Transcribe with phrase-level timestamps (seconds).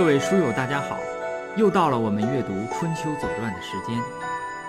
[0.00, 0.98] 各位书友，大家好！
[1.58, 4.00] 又到了我们阅读《春秋左传》的时间，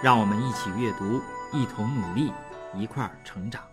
[0.04, 1.22] 让我们一起阅读，
[1.58, 2.30] 一同努力，
[2.78, 3.64] 一块儿成长。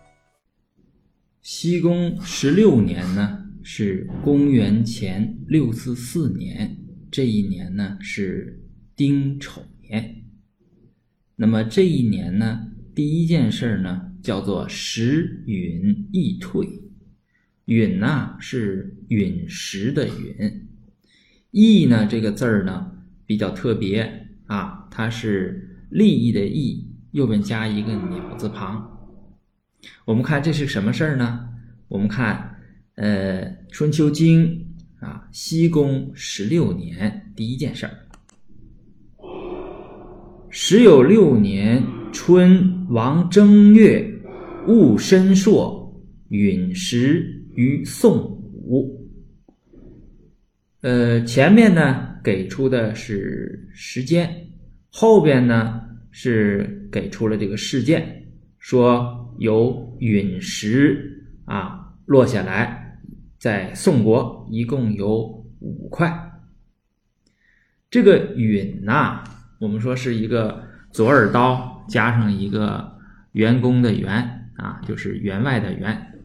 [1.41, 6.77] 西公十六年呢，是公元前六四四年，
[7.11, 8.63] 这一年呢是
[8.95, 10.23] 丁丑年。
[11.35, 16.65] 那么这一年呢，第一件事呢叫做时允易退。
[17.65, 20.68] 允呐是陨石的陨。
[21.51, 22.91] 义呢，这个字儿呢
[23.25, 28.85] 比较特别啊，它是利益的益，右边加一个鸟字旁。
[30.05, 31.47] 我们看这是什么事儿呢？
[31.87, 32.55] 我们看，
[32.95, 34.45] 呃，《春秋经》
[35.05, 37.93] 啊，西公十六年第一件事儿，
[40.49, 44.07] 时有六年春，王正月，
[44.67, 48.98] 戊申朔，陨石于宋武。
[50.81, 54.47] 呃，前面呢给出的是时间，
[54.89, 58.25] 后边呢是给出了这个事件，
[58.59, 62.97] 说有陨石啊落下来，
[63.37, 66.09] 在宋国一共有五块。
[67.91, 69.21] 这个允呐，
[69.59, 72.89] 我们说是一个左耳刀加上一个
[73.33, 76.21] 员工的员啊，就是员外的员。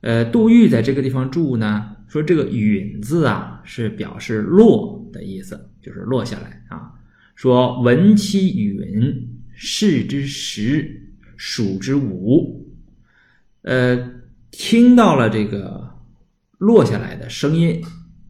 [0.00, 1.94] 呃，杜预在这个地方住呢。
[2.12, 6.92] 说这个“允”字啊，是表示落的意思，就是落下来啊。
[7.34, 12.70] 说闻其允，视之时，数之五。
[13.62, 13.96] 呃，
[14.50, 15.88] 听到了这个
[16.58, 17.82] 落下来的声音，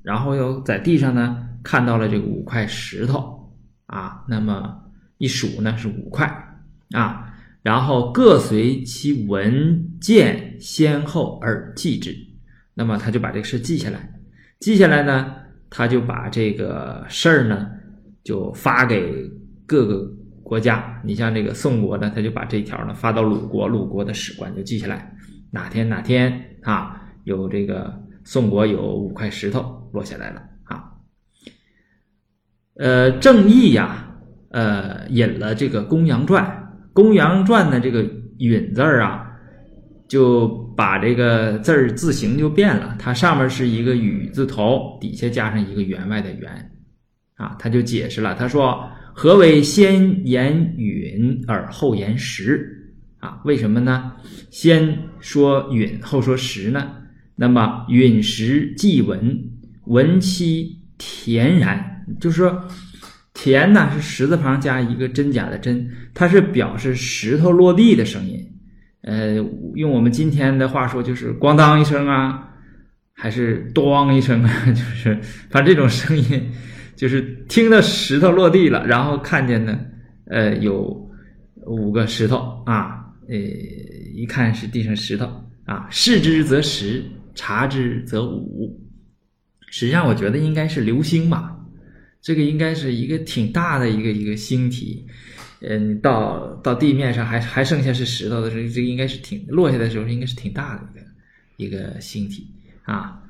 [0.05, 3.53] 然后又在地上呢看到了这五块石头
[3.87, 4.81] 啊，那么
[5.19, 6.25] 一数呢是五块
[6.93, 12.16] 啊，然后各随其文见先后而记之。
[12.75, 14.12] 那么他就把这个事记下来，
[14.60, 15.33] 记下来呢，
[15.69, 17.69] 他就把这个事儿呢，
[18.25, 19.31] 就发给
[19.66, 20.10] 各个
[20.43, 21.00] 国家。
[21.05, 25.15] 你像这个宋国呢，他就把这条呢发到鲁国，鲁国的史官就记下来，
[25.50, 27.93] 哪天哪天啊，有这个
[28.25, 30.84] 宋国有五块石头落下来了啊。
[32.77, 34.15] 呃，郑义呀，
[34.50, 36.44] 呃，引了这个《公羊传》，
[36.94, 38.03] 《公羊传》的这个
[38.38, 39.28] “允”字啊。
[40.09, 46.71] 就把这个字儿字形就变了，它上面是一个雨字头，底下加上一个员外的员，
[47.37, 52.66] 啊，他就解释了，他说：“何为先言允而后言实？
[53.19, 54.12] 啊，为什么呢？
[54.50, 56.91] 先说允，后说实呢？
[57.34, 59.38] 那么允实即闻，
[59.87, 62.65] 闻其恬然，就是说
[63.34, 68.38] 恬呢是石字旁加一个真假的真，它是表示石头落地的声音。”
[69.02, 69.34] 呃，
[69.74, 72.48] 用我们今天的话说，就是“咣当”一声啊，
[73.12, 75.18] 还是“咣”一声啊， 就是
[75.50, 76.50] 反正这种声音，
[76.94, 79.78] 就是听到石头落地了，然后看见呢，
[80.26, 81.10] 呃，有
[81.66, 83.36] 五个石头啊，呃，
[84.14, 85.26] 一看是地上石头
[85.64, 87.02] 啊，视之则十，
[87.34, 88.78] 察之则五。
[89.69, 91.56] 实际上，我觉得应该是流星吧，
[92.22, 95.05] 这个应该是一个挺大的一个一个星体。
[95.65, 100.82] 嗯，到到地面上还还剩下是石头的时候，这个应该是挺落下的时候应该是挺大的
[101.56, 102.49] 一个一个星体
[102.82, 103.21] 啊，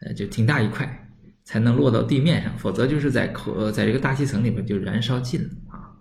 [0.00, 1.08] 呃，就挺大一块
[1.44, 5.92] 才能落到地面上，否则就是在可在这个大气层里边就燃烧尽了啊。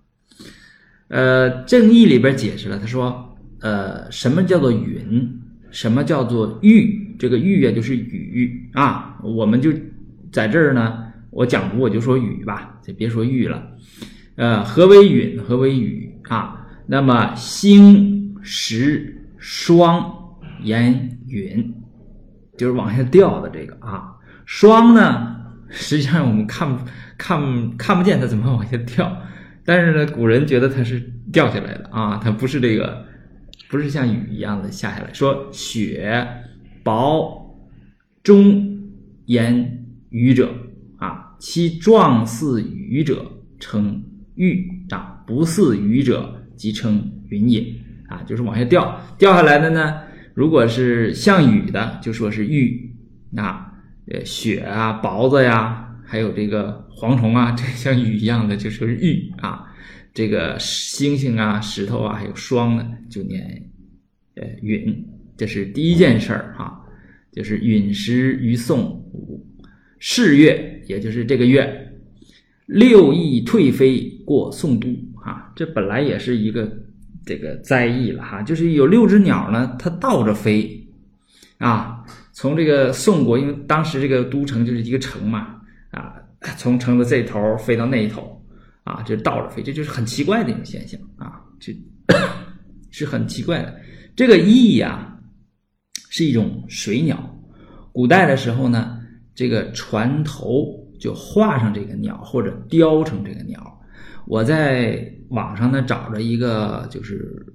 [1.09, 5.41] 呃，正义里边解释了，他说，呃，什么叫做云？
[5.69, 7.13] 什么叫做玉？
[7.19, 9.73] 这个玉啊就是雨啊，我们就
[10.31, 13.67] 在这儿呢，我讲读我就说雨吧，就别说玉了。
[14.35, 15.41] 呃，何为允？
[15.41, 16.65] 何为雨啊？
[16.85, 20.13] 那么星石霜
[20.61, 21.73] 言云，
[22.57, 24.13] 就是往下掉的这个啊。
[24.45, 25.35] 霜呢，
[25.69, 26.77] 实际上我们看
[27.17, 29.15] 看看不见它怎么往下掉，
[29.65, 30.99] 但是呢，古人觉得它是
[31.31, 33.05] 掉下来的啊，它不是这个，
[33.69, 35.13] 不是像雨一样的下下来。
[35.13, 36.27] 说雪
[36.83, 37.57] 薄
[38.21, 38.91] 中
[39.25, 40.53] 言雨者，
[41.43, 43.29] 其状似雨者
[43.59, 44.01] 称。
[44.35, 47.61] 玉啊，不似雨者，即称云也
[48.07, 49.99] 啊，就是往下掉掉下来的呢。
[50.33, 52.89] 如果是像雨的，就说是玉
[53.35, 53.73] 啊，
[54.07, 59.65] 呃，雪啊，雹子呀，还有这个蝗虫啊， 这像雨一样的，就说是玉啊。
[60.13, 63.69] 这个星星啊，石头啊，还有霜呢，就念
[64.35, 65.05] 呃允。
[65.35, 66.81] 这是第一件事儿哈，
[67.33, 69.45] 就是陨石于宋五
[69.99, 71.89] 四月，也就是这个月。
[72.65, 74.87] 六翼退飞过宋都，
[75.21, 76.71] 啊，这本来也是一个
[77.25, 80.87] 这个灾异了，哈，就是有六只鸟呢，它倒着飞，
[81.57, 85.59] 啊，从这个宋国，因为当时这个都城就是一个城嘛，
[85.91, 86.15] 啊，
[86.57, 88.41] 从城的这头飞到那一头
[88.85, 91.75] 啊，就倒着飞，这就是很奇怪的一种现象啊，这
[92.91, 93.77] 是很奇怪的。
[94.15, 95.19] 这个翼呀，
[96.09, 97.29] 是一种水鸟。
[97.91, 99.02] 古代的时候呢，
[99.35, 100.65] 这个船头
[100.99, 103.81] 就画上这个鸟，或者雕成这个鸟。
[104.25, 107.45] 我在网上呢找着一个，就是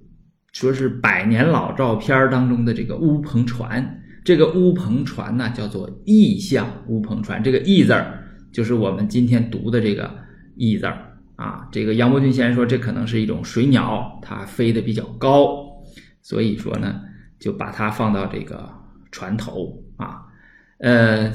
[0.52, 4.00] 说是百年老照片当中的这个乌篷船。
[4.24, 8.22] 这个乌篷船呢叫做翼象乌篷船，这个翼字儿
[8.52, 10.10] 就是我们今天读的这个
[10.56, 11.66] 翼字儿啊。
[11.72, 15.66] 这个杨伯峻先生说，这可能是一种水鸟，它飞得比较高。
[16.20, 17.00] 所以说呢，
[17.38, 18.68] 就把它放到这个
[19.10, 20.20] 船头啊，
[20.80, 21.32] 呃，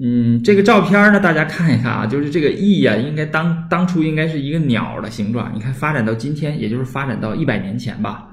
[0.00, 5.50] 嗯，这个照片呢，大家看一看啊，就是这个翼呀，应该当当初应该是一个鸟的形状。
[5.54, 8.28] 你看，发展到今天，也就是发展到一百年前吧，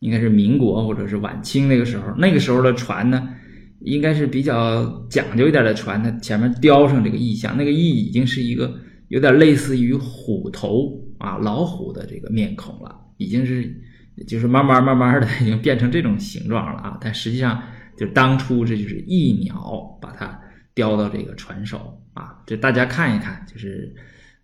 [0.00, 3.28] 应该是民国或者是晚清那个时候，那个时候的船呢，
[3.80, 8.72] 应该是比较讲究一点的船，它前面雕上这个翼像，那个翼已经是一个
[9.08, 13.74] 有点类似于虎头啊，老虎的这个面孔了，已经是。
[14.26, 16.98] 就是慢慢慢慢的已经变成这种形状了啊！
[17.00, 17.62] 但实际上，
[17.96, 20.36] 就当初这就是翼鸟把它
[20.78, 23.92] 雕到这个船首啊，这大家看一看，就是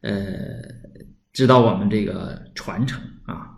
[0.01, 0.35] 呃，
[1.33, 3.55] 知道我们这个传承啊。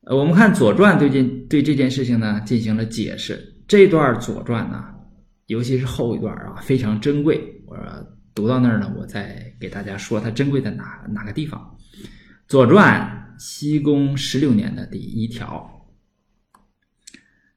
[0.00, 3.38] 呃，我们看《左传》对这对这件事情呢进行了解释。
[3.68, 4.84] 这段《左传》呢，
[5.46, 7.62] 尤其是后一段啊，非常珍贵。
[7.68, 7.76] 我
[8.34, 11.78] 读到那儿呢，我再给大家说它珍贵在哪哪个地方，
[12.48, 13.16] 《左传》。
[13.40, 15.86] 西宫十六年的第一条，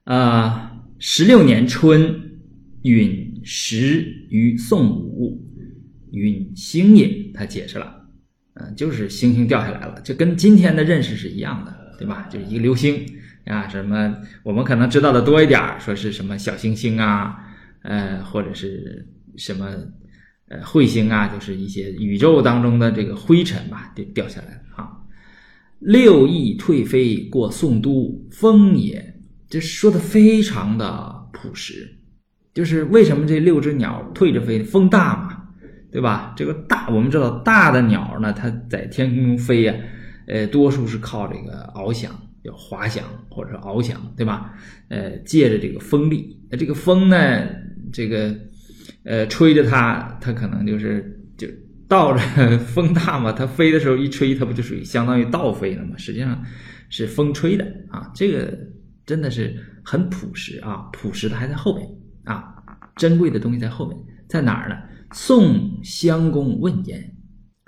[0.04, 2.40] 啊，十六年春，
[2.84, 5.40] 允时于宋武，
[6.12, 7.30] 允星也。
[7.34, 7.94] 他解释了，
[8.54, 12.28] 嗯，就是星星掉下来了，就跟今天的认识是一样的，对吧？
[12.30, 13.04] 就是一个流星
[13.46, 17.36] 啊，什么我们可能知道的多一点，说是什么小星星啊，
[17.82, 19.06] 呃，或者是
[19.36, 19.66] 什么
[20.48, 24.90] 呃彗星啊，就是一些宇宙当中的这个灰尘吧，就掉下来了啊。
[25.80, 29.12] 六翼退飞过宋都，风也。
[29.46, 31.96] 这说的非常的朴实，
[32.54, 34.62] 就是为什么这六只鸟退着飞？
[34.62, 35.44] 风大嘛，
[35.90, 36.32] 对吧？
[36.36, 39.74] 这个大，我们知道大的鸟呢，它在天空中飞呀，
[40.26, 42.10] 呃，多数是靠这个翱翔，
[42.42, 44.54] 叫滑翔或者翱翔，对吧？
[44.88, 47.46] 呃，借着这个风力，那这个风呢，
[47.92, 48.34] 这个
[49.04, 51.46] 呃，吹着它，它可能就是就。
[51.86, 52.18] 倒着
[52.58, 55.94] 风大嘛，它飞的时候一吹，它不就属于相当于倒飞了吗？
[55.98, 56.42] 实际上
[56.88, 58.58] 是风吹的啊，这个
[59.04, 59.54] 真的是
[59.84, 61.86] 很朴实啊，朴实的还在后面
[62.24, 62.54] 啊，
[62.96, 63.98] 珍贵的东西在后面，
[64.28, 64.76] 在哪儿呢？
[65.12, 67.14] 宋襄公问焉，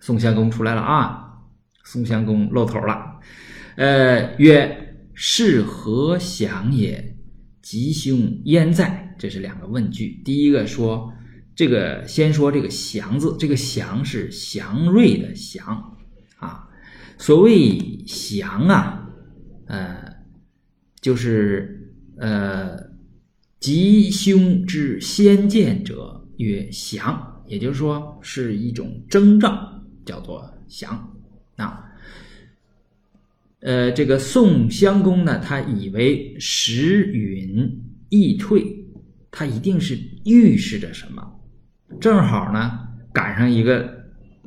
[0.00, 1.24] 宋襄公出来了啊，
[1.84, 3.20] 宋襄公露头了，
[3.76, 7.16] 呃，曰：“是何祥也？
[7.62, 11.12] 吉凶焉在？”这是两个问句，第一个说。
[11.54, 15.96] 这个先说这个“祥”字，这个“祥”是祥瑞的“祥”
[16.36, 16.68] 啊。
[17.16, 19.08] 所谓“祥”啊，
[19.64, 19.96] 呃，
[21.00, 22.76] 就是呃，
[23.58, 31.14] 吉凶之先见者曰祥，也就是说是一种征兆，叫做祥
[31.56, 31.82] 啊。
[33.60, 38.84] 呃，这个宋襄公呢，他以为时允易退，
[39.30, 41.22] 他一定是预示着什么。
[42.00, 42.78] 正好呢，
[43.12, 44.04] 赶上一个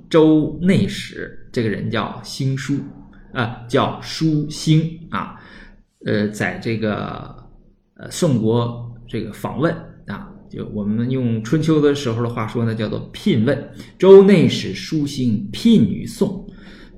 [0.09, 2.79] 周内史，这个人叫星书，
[3.33, 5.41] 啊，叫书星啊，
[6.05, 7.35] 呃，在这个
[7.95, 9.75] 呃宋国这个访问
[10.05, 13.69] 啊，就我们用春秋的时候的话说呢，叫做聘问。
[13.97, 16.47] 周内史书星聘于宋，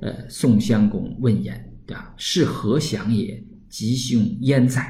[0.02, 1.56] 呃，宋襄公问焉
[1.88, 3.42] 啊，是何祥也？
[3.70, 4.86] 吉凶焉在？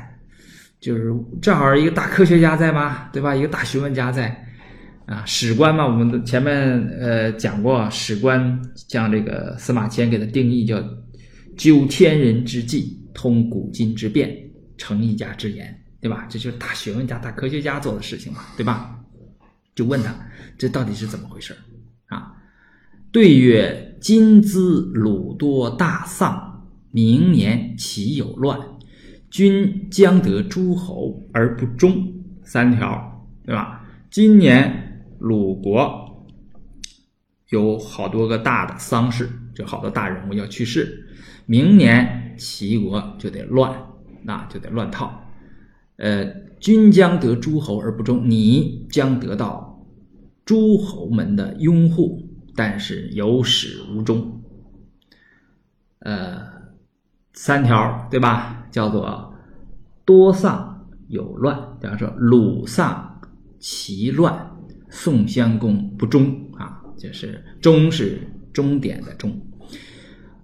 [0.80, 3.36] 就是正好一个大科学家在嘛，对吧？
[3.36, 4.48] 一个大学问家在。
[5.06, 6.56] 啊，史官嘛，我们前面
[7.00, 10.82] 呃讲过，史官将这个司马迁给他定义叫
[11.58, 14.36] “究天人之际，通古今之变，
[14.78, 16.26] 成一家之言”，对吧？
[16.30, 19.00] 这就是大学问家、大科学家做的事情嘛，对吧？
[19.76, 20.14] 就问他
[20.58, 21.56] 这到底是怎么回事
[22.08, 22.34] 啊？
[23.12, 28.60] 对曰：“今兹鲁多大丧，明年岂有乱？
[29.30, 32.12] 君将得诸侯而不忠。”
[32.44, 33.86] 三条，对吧？
[34.10, 34.88] 今年。
[35.24, 36.26] 鲁国
[37.50, 41.08] 有好多个大的丧事，就好多大人物要去世。
[41.46, 43.72] 明年齐国就得乱，
[44.24, 45.24] 那就得乱套。
[45.98, 46.26] 呃，
[46.60, 49.86] 君将得诸侯而不忠，你将得到
[50.46, 54.42] 诸侯们的拥护，但是有始无终。
[56.00, 56.42] 呃，
[57.34, 58.68] 三条对吧？
[58.72, 59.34] 叫做
[60.06, 61.58] 多丧有乱。
[61.80, 63.22] 比方说鲁丧
[63.60, 64.48] 齐乱。
[64.94, 68.20] 宋襄公不忠啊，就是忠是
[68.52, 69.34] 终点的忠。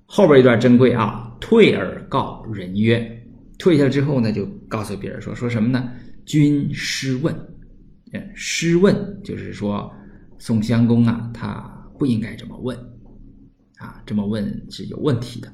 [0.05, 3.16] 后边一段珍贵啊，退而告人曰，
[3.57, 5.91] 退下之后呢，就告诉别人说说什么呢？
[6.25, 7.33] 君师问，
[8.13, 9.91] 嗯，师问就是说
[10.39, 11.59] 宋襄公啊，他
[11.97, 12.77] 不应该这么问
[13.77, 15.53] 啊，这么问是有问题的。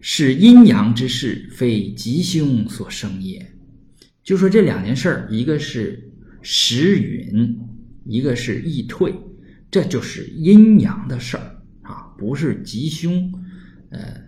[0.00, 3.54] 是阴阳之事，非吉凶所生也。
[4.22, 7.58] 就说这两件事儿，一个是时允，
[8.04, 9.14] 一个是易退，
[9.70, 13.32] 这就是阴阳的事儿啊，不是吉凶，
[13.90, 14.22] 呃，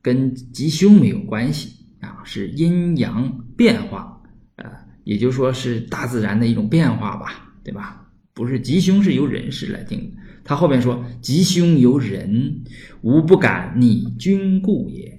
[0.00, 1.81] 跟吉凶没有关系，
[2.24, 4.20] 是阴阳变化，
[4.56, 4.70] 呃，
[5.04, 7.98] 也就说是大自然的一种变化吧，对吧？
[8.34, 10.22] 不是吉凶是由人事来定的。
[10.44, 12.64] 他后面说：“吉凶由人，
[13.02, 15.18] 吾不敢逆君故也。”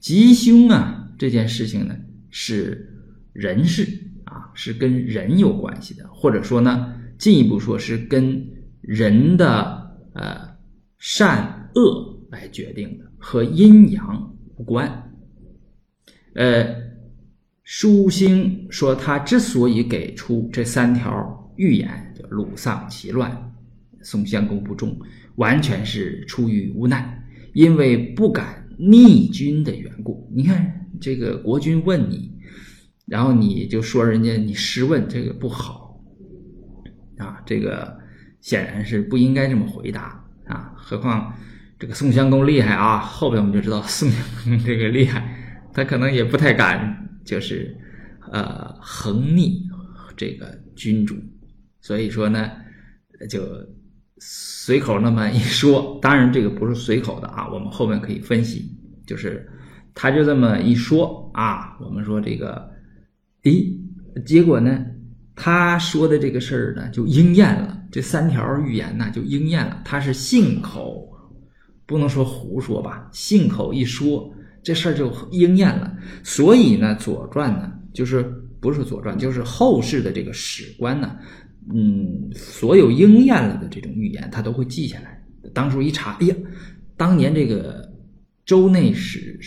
[0.00, 1.96] 吉凶啊，这件事情呢
[2.28, 2.92] 是
[3.32, 3.86] 人事
[4.24, 8.44] 啊，是跟人有关系的，或者说呢，进一步说是跟
[8.80, 10.40] 人的呃
[10.98, 15.09] 善恶来决定的，和阴阳无关。
[16.34, 16.66] 呃，
[17.64, 23.30] 舒心说他之所以给出这三条预言，叫鲁丧其乱。
[24.02, 24.98] 宋襄公不忠，
[25.36, 27.22] 完全是出于无奈，
[27.52, 30.26] 因为不敢逆君的缘故。
[30.34, 32.32] 你看，这个国君问你，
[33.04, 36.00] 然后你就说人家你失问，这个不好
[37.18, 37.94] 啊，这个
[38.40, 40.72] 显然是不应该这么回答啊。
[40.74, 41.30] 何况
[41.78, 45.39] 这个宋襄公厉害啊，后边我们就知道宋襄公这个厉害，
[45.80, 47.74] 他可能也不太敢，就是
[48.30, 49.62] 呃横逆
[50.16, 51.16] 这个君主，
[51.80, 52.50] 所以说呢，
[53.28, 53.40] 就。
[54.22, 58.70] 随口那么一说，当然这个不是随口的啊，我们后面可以分析。
[59.06, 59.48] 就是
[59.94, 62.70] 他就这么一说啊，我们说这个，
[63.44, 63.74] 诶，
[64.26, 64.84] 结果呢，
[65.34, 69.80] 他说的这个事儿呢就应验了，这三条预言呢就应验了。
[69.86, 71.10] 他是信口，
[71.86, 74.30] 不能说胡说吧，信口一说，
[74.62, 75.96] 这事儿就应验了。
[76.22, 78.22] 所以呢，《左传》呢，就是
[78.60, 81.16] 不是《左传》，就是后世的这个史官呢。
[81.72, 85.22] 嗯，所有应验了的这种预言，他都会记下来。
[85.54, 86.34] 当初一查，哎呀，
[86.96, 87.88] 当年这个
[88.44, 89.38] 周内史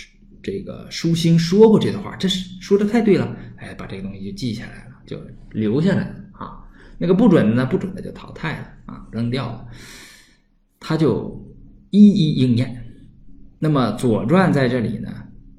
[0.41, 3.35] 这个舒心说过这段话，这是说的太对了。
[3.57, 5.19] 哎，把这个东西就记下来了，就
[5.51, 6.63] 留下来了啊。
[6.97, 9.65] 那个不准的呢，不准的就淘汰了啊，扔掉了。
[10.79, 11.41] 他就
[11.89, 12.82] 一一应验。
[13.63, 15.09] 那么《左传》在这里呢，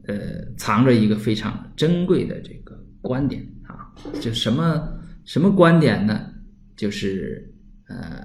[0.07, 3.89] 呃，藏着一个非常珍贵的这个观点啊，
[4.21, 4.87] 就什么
[5.25, 6.31] 什么观点呢？
[6.77, 7.51] 就是
[7.89, 8.23] 呃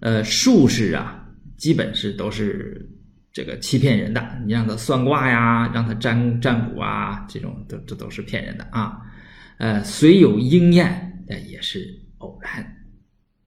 [0.00, 2.88] 呃术士啊，基本是都是
[3.34, 4.26] 这个欺骗人的。
[4.46, 8.96] 你让他算卦呀，让他占占卜啊，这种都这都是骗人的啊。
[9.58, 12.64] 呃，虽有应验，但也是偶然。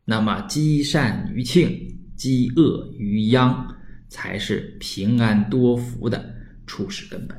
[0.05, 1.75] 那么积善于庆，
[2.15, 3.70] 积恶于殃，
[4.11, 6.23] 才是平安多福的
[6.67, 7.35] 初始根本，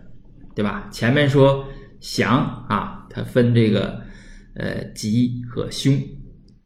[0.57, 0.89] 对吧？
[0.91, 1.65] 前面说
[2.01, 4.03] 祥啊，它分这个。
[4.55, 5.99] 呃，吉和凶，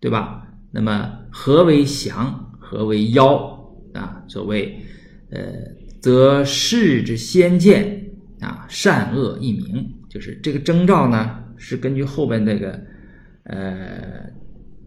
[0.00, 0.44] 对吧？
[0.72, 2.50] 那么何为祥？
[2.58, 3.64] 何为妖？
[3.94, 4.76] 啊，所谓
[5.30, 5.52] 呃，
[6.02, 8.10] 则世之先见
[8.40, 12.76] 啊，善恶一明，就是这个征兆呢，是根据后边那个
[13.44, 14.28] 呃，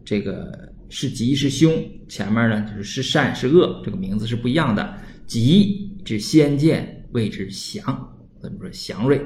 [0.04, 1.72] 这个是吉是凶，
[2.06, 4.94] 前面呢就是是善是恶，这个名字是不一样的。
[5.30, 7.84] 吉之先见谓之祥，
[8.40, 9.16] 怎么说祥瑞？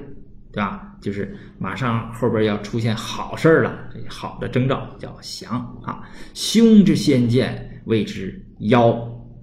[0.53, 0.95] 对吧？
[1.01, 6.07] 就是马上后边要出现好事了，这好的征兆叫祥啊。
[6.35, 8.93] 凶之先见谓之妖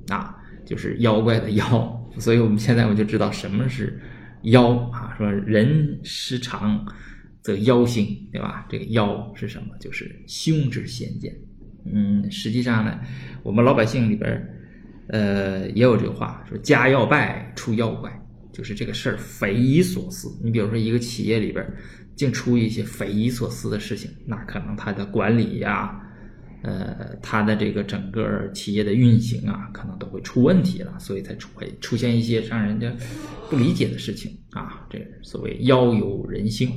[0.09, 2.11] 啊，就是妖怪的妖。
[2.19, 3.99] 所以我们现在我就知道什么是
[4.43, 5.15] 妖啊。
[5.17, 6.85] 说人失常
[7.41, 8.67] 则妖兴，对吧？
[8.69, 9.75] 这个妖是什么？
[9.79, 11.35] 就是凶之先见。
[11.91, 12.99] 嗯，实际上呢，
[13.41, 14.47] 我们老百姓里边
[15.07, 18.11] 呃也有这个话，说家要败出妖怪。
[18.53, 20.27] 就是这个事儿匪夷所思。
[20.43, 21.65] 你比如说，一个企业里边
[22.17, 25.97] 竟出一些匪夷所思的事情，那可能它的管理呀，
[26.61, 32.93] 呃，它的这个整个企业的运行啊，可能都会出问题了，所以才出会出现一些让人家
[33.49, 34.85] 不理解的事情啊。
[34.89, 36.69] 这所谓妖有人性。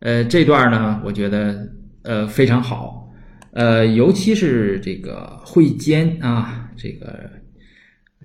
[0.00, 1.66] 呃，这段呢，我觉得
[2.02, 3.01] 呃非常好，
[3.52, 7.30] 呃，尤其是这个会坚啊，这个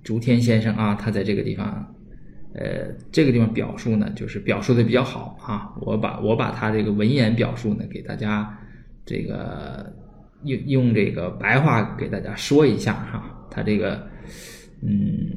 [0.04, 1.94] 竹天先生啊，他在这个地方。
[2.54, 5.72] 呃，这个地方表述呢，就是表述的比较好啊。
[5.80, 8.58] 我把我把他这个文言表述呢，给大家
[9.06, 9.94] 这个
[10.44, 13.48] 用用这个白话给大家说一下哈。
[13.52, 14.02] 他这个，
[14.82, 15.30] 嗯，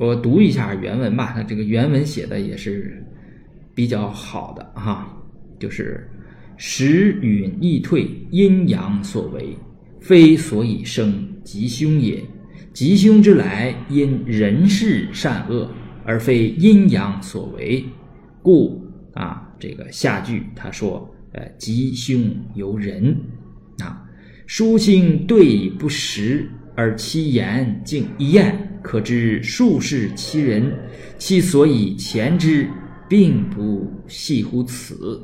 [0.00, 1.32] 我读一下原文吧。
[1.32, 3.06] 他这个原文写的也是
[3.72, 5.16] 比较好的哈。
[5.60, 6.10] 就是
[6.58, 9.56] 时允易退，阴阳所为，
[10.00, 12.22] 非所以生吉凶也。
[12.72, 15.70] 吉凶之来，因人事善恶，
[16.04, 17.84] 而非阴阳所为。
[18.42, 18.84] 故
[19.14, 23.16] 啊，这个下句他说，呃，吉凶由人。
[23.78, 24.04] 啊，
[24.46, 30.72] 书信对不实，而其言竟一验，可知术士其人，
[31.18, 32.68] 其所以前之，
[33.08, 35.20] 并不系乎此。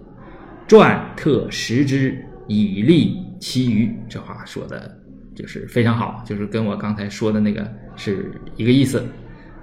[0.67, 2.17] 传特识之，
[2.49, 3.95] 以利其余。
[4.09, 4.99] 这话说的
[5.35, 9.05] 就是非常好，就是跟我刚才说的那个是一个意思。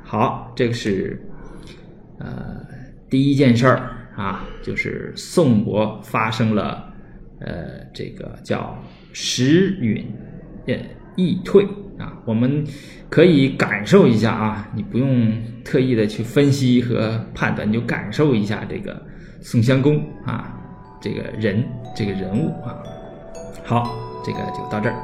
[0.04, 1.22] 好，这个是
[2.20, 2.64] 呃
[3.10, 6.94] 第一件事儿啊，就是宋国发生了
[7.40, 8.78] 呃这个叫
[9.12, 10.06] 时允
[10.68, 10.76] 呃
[11.16, 11.66] 易退
[11.98, 12.64] 啊，我们
[13.10, 19.02] 可以感受一下啊，你不用特意的去分析和判断，你就感受一下这个
[19.40, 20.58] 宋襄公啊。
[21.02, 22.78] 这个人，这个人物啊，
[23.66, 23.90] 好，
[24.24, 24.96] 这个就到这儿。